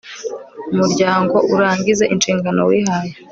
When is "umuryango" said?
0.71-1.35